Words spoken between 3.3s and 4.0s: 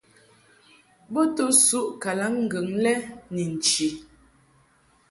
ni nchi.